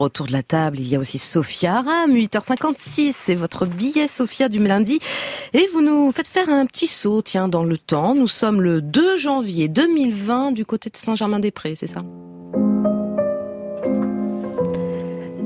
Autour 0.00 0.28
de 0.28 0.32
la 0.32 0.42
table, 0.42 0.80
il 0.80 0.88
y 0.88 0.96
a 0.96 0.98
aussi 0.98 1.18
Sophia 1.18 1.76
Aram, 1.76 2.10
8h56, 2.10 3.12
c'est 3.14 3.34
votre 3.34 3.66
billet 3.66 4.08
Sophia 4.08 4.48
du 4.48 4.56
lundi. 4.56 4.98
Et 5.52 5.68
vous 5.74 5.82
nous 5.82 6.10
faites 6.10 6.26
faire 6.26 6.48
un 6.48 6.64
petit 6.64 6.86
saut, 6.86 7.20
tiens, 7.20 7.48
dans 7.48 7.64
le 7.64 7.76
temps. 7.76 8.14
Nous 8.14 8.26
sommes 8.26 8.62
le 8.62 8.80
2 8.80 9.18
janvier 9.18 9.68
2020 9.68 10.52
du 10.52 10.64
côté 10.64 10.88
de 10.88 10.96
Saint-Germain-des-Prés, 10.96 11.74
c'est 11.74 11.86
ça? 11.86 12.02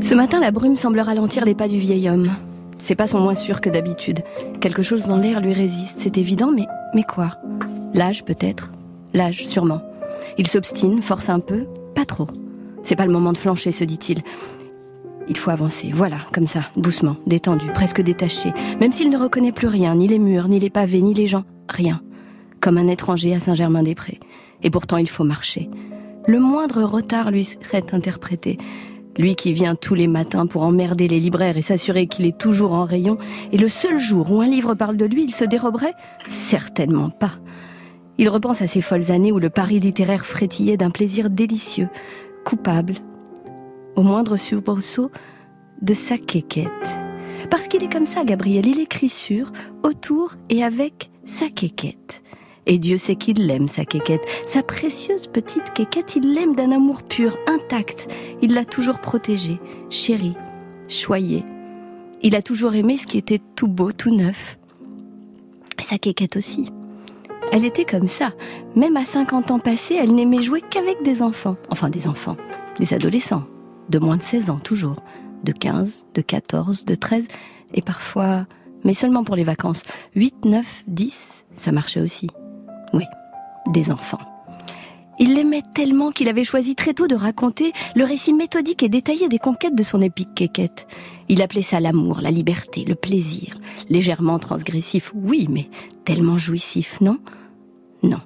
Ce 0.00 0.14
matin, 0.14 0.38
la 0.38 0.52
brume 0.52 0.76
semble 0.76 1.00
ralentir 1.00 1.44
les 1.44 1.56
pas 1.56 1.66
du 1.66 1.80
vieil 1.80 2.08
homme. 2.08 2.30
Ses 2.78 2.94
pas 2.94 3.08
sont 3.08 3.18
moins 3.18 3.34
sûrs 3.34 3.60
que 3.60 3.70
d'habitude. 3.70 4.20
Quelque 4.60 4.84
chose 4.84 5.06
dans 5.06 5.16
l'air 5.16 5.40
lui 5.40 5.52
résiste, 5.52 5.98
c'est 5.98 6.16
évident, 6.16 6.52
mais, 6.52 6.66
mais 6.94 7.02
quoi? 7.02 7.38
L'âge 7.92 8.24
peut-être? 8.24 8.70
L'âge, 9.14 9.48
sûrement. 9.48 9.82
Il 10.38 10.46
s'obstine, 10.46 11.02
force 11.02 11.28
un 11.28 11.40
peu, 11.40 11.66
pas 11.96 12.04
trop. 12.04 12.28
C'est 12.84 12.96
pas 12.96 13.06
le 13.06 13.12
moment 13.12 13.32
de 13.32 13.38
flancher, 13.38 13.72
se 13.72 13.82
dit-il. 13.82 14.22
Il 15.26 15.38
faut 15.38 15.50
avancer, 15.50 15.90
voilà, 15.92 16.18
comme 16.34 16.46
ça, 16.46 16.60
doucement, 16.76 17.16
détendu, 17.26 17.66
presque 17.72 18.02
détaché, 18.02 18.52
même 18.78 18.92
s'il 18.92 19.08
ne 19.08 19.16
reconnaît 19.16 19.52
plus 19.52 19.68
rien, 19.68 19.94
ni 19.94 20.06
les 20.06 20.18
murs, 20.18 20.48
ni 20.48 20.60
les 20.60 20.68
pavés, 20.68 21.00
ni 21.00 21.14
les 21.14 21.26
gens, 21.26 21.44
rien. 21.68 22.02
Comme 22.60 22.76
un 22.76 22.88
étranger 22.88 23.34
à 23.34 23.40
Saint-Germain-des-Prés. 23.40 24.20
Et 24.62 24.70
pourtant, 24.70 24.98
il 24.98 25.08
faut 25.08 25.24
marcher. 25.24 25.70
Le 26.26 26.38
moindre 26.38 26.82
retard 26.82 27.30
lui 27.30 27.44
serait 27.44 27.86
interprété. 27.92 28.58
Lui 29.16 29.34
qui 29.34 29.54
vient 29.54 29.76
tous 29.76 29.94
les 29.94 30.08
matins 30.08 30.46
pour 30.46 30.62
emmerder 30.62 31.08
les 31.08 31.20
libraires 31.20 31.56
et 31.56 31.62
s'assurer 31.62 32.06
qu'il 32.06 32.26
est 32.26 32.38
toujours 32.38 32.72
en 32.72 32.84
rayon, 32.84 33.16
et 33.50 33.58
le 33.58 33.68
seul 33.68 33.98
jour 33.98 34.30
où 34.30 34.42
un 34.42 34.46
livre 34.46 34.74
parle 34.74 34.98
de 34.98 35.06
lui, 35.06 35.24
il 35.24 35.34
se 35.34 35.44
déroberait 35.44 35.94
Certainement 36.26 37.08
pas. 37.08 37.32
Il 38.18 38.28
repense 38.28 38.60
à 38.60 38.66
ces 38.66 38.80
folles 38.80 39.10
années 39.10 39.32
où 39.32 39.38
le 39.38 39.50
Paris 39.50 39.80
littéraire 39.80 40.26
frétillait 40.26 40.76
d'un 40.76 40.90
plaisir 40.90 41.30
délicieux, 41.30 41.88
coupable, 42.44 42.96
au 43.96 44.02
moindre 44.02 44.36
soubresaut 44.36 45.10
de 45.82 45.94
sa 45.94 46.18
quéquette. 46.18 46.70
Parce 47.50 47.68
qu'il 47.68 47.82
est 47.82 47.92
comme 47.92 48.06
ça, 48.06 48.24
Gabriel, 48.24 48.66
il 48.66 48.80
écrit 48.80 49.08
sur, 49.08 49.52
autour 49.82 50.34
et 50.48 50.62
avec 50.62 51.10
sa 51.26 51.48
quéquette. 51.48 52.22
Et 52.66 52.78
Dieu 52.78 52.96
sait 52.96 53.16
qu'il 53.16 53.46
l'aime, 53.46 53.68
sa 53.68 53.84
quéquette. 53.84 54.24
Sa 54.46 54.62
précieuse 54.62 55.26
petite 55.26 55.72
quéquette, 55.74 56.16
il 56.16 56.32
l'aime 56.32 56.54
d'un 56.54 56.70
amour 56.70 57.02
pur, 57.02 57.36
intact. 57.46 58.08
Il 58.40 58.54
l'a 58.54 58.64
toujours 58.64 59.00
protégée, 59.00 59.60
chérie, 59.90 60.36
choyée. 60.88 61.44
Il 62.22 62.34
a 62.34 62.42
toujours 62.42 62.74
aimé 62.74 62.96
ce 62.96 63.06
qui 63.06 63.18
était 63.18 63.40
tout 63.54 63.68
beau, 63.68 63.92
tout 63.92 64.14
neuf. 64.14 64.58
Sa 65.78 65.98
quéquette 65.98 66.36
aussi. 66.36 66.70
Elle 67.52 67.64
était 67.64 67.84
comme 67.84 68.08
ça. 68.08 68.32
Même 68.74 68.96
à 68.96 69.04
50 69.04 69.50
ans 69.50 69.58
passés, 69.58 69.94
elle 69.94 70.14
n'aimait 70.14 70.42
jouer 70.42 70.60
qu'avec 70.60 71.02
des 71.02 71.22
enfants. 71.22 71.56
Enfin, 71.70 71.88
des 71.88 72.08
enfants. 72.08 72.36
Des 72.78 72.94
adolescents. 72.94 73.44
De 73.88 73.98
moins 73.98 74.16
de 74.16 74.22
16 74.22 74.50
ans, 74.50 74.58
toujours. 74.58 74.96
De 75.44 75.52
15, 75.52 76.06
de 76.14 76.20
14, 76.20 76.84
de 76.84 76.94
13. 76.94 77.28
Et 77.74 77.82
parfois, 77.82 78.46
mais 78.84 78.94
seulement 78.94 79.24
pour 79.24 79.36
les 79.36 79.44
vacances. 79.44 79.82
8, 80.16 80.44
9, 80.44 80.84
10, 80.86 81.44
ça 81.56 81.72
marchait 81.72 82.00
aussi. 82.00 82.28
Oui, 82.92 83.04
des 83.70 83.90
enfants. 83.90 84.20
Il 85.18 85.34
l'aimait 85.34 85.62
tellement 85.74 86.10
qu'il 86.10 86.28
avait 86.28 86.44
choisi 86.44 86.74
très 86.74 86.94
tôt 86.94 87.06
de 87.06 87.14
raconter 87.14 87.72
le 87.94 88.04
récit 88.04 88.32
méthodique 88.32 88.82
et 88.82 88.88
détaillé 88.88 89.28
des 89.28 89.38
conquêtes 89.38 89.76
de 89.76 89.82
son 89.82 90.00
épique 90.00 90.34
quéquette. 90.34 90.86
Il 91.28 91.40
appelait 91.40 91.62
ça 91.62 91.80
l'amour, 91.80 92.20
la 92.20 92.30
liberté, 92.30 92.84
le 92.84 92.94
plaisir. 92.94 93.56
Légèrement 93.88 94.38
transgressif, 94.38 95.12
oui, 95.14 95.46
mais 95.48 95.68
tellement 96.04 96.38
jouissif, 96.38 97.00
non? 97.00 97.18
Non. 98.02 98.20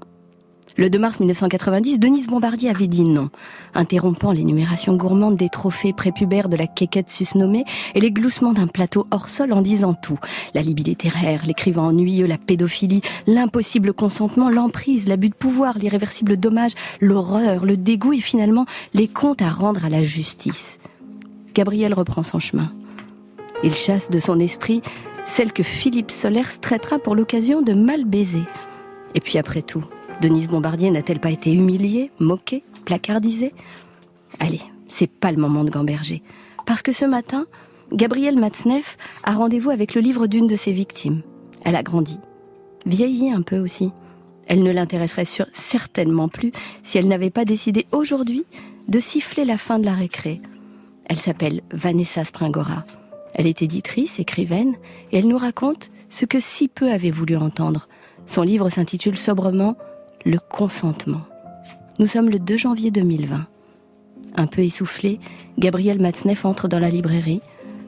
Le 0.79 0.89
2 0.89 0.97
mars 1.01 1.19
1990, 1.19 1.99
Denise 1.99 2.29
Bombardier 2.29 2.71
avait 2.71 2.87
dit 2.87 3.03
non, 3.03 3.31
interrompant 3.75 4.31
l'énumération 4.31 4.95
gourmande 4.97 5.37
des 5.37 5.49
trophées 5.49 5.93
prépubères 5.93 6.49
de 6.49 6.55
la 6.55 6.69
quéquette 6.69 7.11
susnommée 7.11 7.65
et 7.97 8.01
les 8.01 8.13
gloussements 8.13 8.53
d'un 8.53 8.69
plateau 8.69 9.05
hors 9.11 9.29
sol 9.29 9.53
en 9.53 9.61
disant 9.61 9.93
tout. 9.93 10.21
La 10.55 10.63
libye 10.63 10.85
littéraire, 10.85 11.45
l'écrivain 11.45 11.83
ennuyeux, 11.83 12.29
la 12.29 12.39
pédophilie, 12.39 13.03
l'impossible 13.27 13.93
consentement, 13.93 14.51
l'emprise, 14.51 15.09
l'abus 15.09 15.31
de 15.31 15.35
pouvoir, 15.35 15.77
l'irréversible 15.79 16.37
dommage, 16.37 16.75
l'horreur, 17.01 17.65
le 17.65 17.77
dégoût 17.77 18.13
et 18.13 18.21
finalement 18.21 18.67
les 18.95 19.09
comptes 19.09 19.43
à 19.43 19.51
rendre 19.51 19.85
à 19.85 19.89
la 19.89 20.05
justice. 20.05 20.79
Gabriel 21.55 21.93
reprend 21.93 22.23
son 22.23 22.39
chemin. 22.39 22.73
Il 23.65 23.75
chasse 23.75 24.11
de 24.11 24.21
son 24.21 24.39
esprit 24.39 24.81
celle 25.25 25.53
que 25.53 25.65
Philippe 25.65 26.13
Solers 26.13 26.61
traitera 26.61 27.01
pour 27.01 27.17
l'occasion 27.17 27.63
de 27.63 27.73
mal 27.73 28.05
baiser. 28.05 28.45
Et 29.17 29.21
puis 29.21 29.39
après 29.39 29.63
tout, 29.63 29.85
Denise 30.21 30.49
Bombardier 30.49 30.91
n'a-t-elle 30.91 31.21
pas 31.21 31.31
été 31.31 31.53
humiliée, 31.53 32.11
moquée, 32.19 32.65
placardisée? 32.85 33.55
Allez, 34.41 34.63
c'est 34.89 35.07
pas 35.07 35.31
le 35.31 35.37
moment 35.37 35.63
de 35.63 35.71
gamberger. 35.71 36.23
Parce 36.67 36.83
que 36.83 36.91
ce 36.91 37.05
matin, 37.05 37.47
Gabrielle 37.93 38.39
Matzneff 38.39 38.99
a 39.23 39.33
rendez-vous 39.33 39.71
avec 39.71 39.95
le 39.95 40.01
livre 40.01 40.27
d'une 40.27 40.49
de 40.49 40.57
ses 40.57 40.73
victimes. 40.73 41.23
Elle 41.65 41.77
a 41.77 41.85
grandi, 41.85 42.19
vieilli 42.85 43.31
un 43.31 43.43
peu 43.43 43.59
aussi. 43.59 43.93
Elle 44.49 44.65
ne 44.65 44.73
l'intéresserait 44.73 45.25
certainement 45.53 46.29
plus 46.29 46.53
si 46.83 46.99
elle 46.99 47.07
n'avait 47.07 47.31
pas 47.31 47.45
décidé 47.45 47.87
aujourd'hui 47.93 48.45
de 48.89 48.99
siffler 48.99 49.45
la 49.45 49.59
fin 49.59 49.79
de 49.79 49.85
la 49.85 49.95
récré. 49.95 50.41
Elle 51.05 51.19
s'appelle 51.19 51.63
Vanessa 51.71 52.25
Springora. 52.25 52.85
Elle 53.35 53.47
est 53.47 53.63
éditrice, 53.63 54.19
écrivaine, 54.19 54.75
et 55.13 55.19
elle 55.19 55.29
nous 55.29 55.39
raconte 55.39 55.91
ce 56.09 56.25
que 56.25 56.41
si 56.41 56.67
peu 56.67 56.91
avait 56.91 57.11
voulu 57.11 57.37
entendre. 57.37 57.89
Son 58.27 58.43
livre 58.43 58.69
s'intitule 58.69 59.17
sobrement 59.17 59.77
le 60.29 60.39
consentement. 60.39 61.23
Nous 61.99 62.07
sommes 62.07 62.29
le 62.29 62.39
2 62.39 62.59
janvier 62.59 62.91
2020. 62.91 63.47
Un 64.37 64.47
peu 64.47 64.63
essoufflé, 64.63 65.19
Gabriel 65.59 66.01
Matzneff 66.01 66.45
entre 66.45 66.69
dans 66.69 66.79
la 66.79 66.91
librairie. 66.91 67.41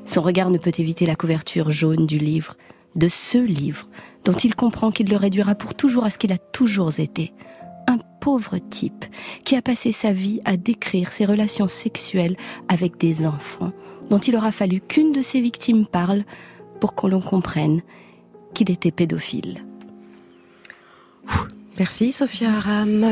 Son 0.07 0.23
regard 0.23 0.51
ne 0.51 0.57
peut 0.57 0.73
éviter 0.79 1.05
la 1.05 1.17
couverture 1.17 1.71
jaune 1.71 2.07
du 2.07 2.19
livre, 2.19 2.57
de 2.97 3.09
ce 3.09 3.37
livre, 3.37 3.89
dont 4.25 4.33
il 4.33 4.55
comprend 4.55 4.91
qu'il 4.91 5.11
le 5.11 5.17
réduira 5.17 5.55
pour 5.55 5.75
toujours 5.75 6.05
à 6.05 6.11
ce 6.11 6.17
qu'il 6.17 6.33
a 6.33 6.39
toujours 6.39 6.99
été. 6.99 7.35
Un 7.87 7.99
pauvre 8.21 8.57
type 8.57 9.05
qui 9.45 9.55
a 9.55 9.63
passé 9.63 9.93
sa 9.93 10.13
vie 10.13 10.41
à 10.47 10.57
décrire 10.57 11.13
ses 11.13 11.27
relations 11.27 11.69
sexuelles 11.69 12.39
avec 12.69 12.97
des 12.97 13.27
enfants, 13.27 13.73
dont 14.09 14.19
il 14.19 14.35
aura 14.35 14.51
fallu 14.51 14.81
qu'une 14.81 15.13
de 15.13 15.21
ses 15.21 15.43
victimes 15.43 15.87
parle 15.87 16.25
pour 16.81 16.95
qu'on 16.95 17.09
l'on 17.09 17.21
comprenne 17.21 17.83
qu'il 18.55 18.71
était 18.71 18.91
pédophile. 18.91 19.63
Merci 21.81 22.13
Sophia 22.13 22.51
Aram. 22.59 23.09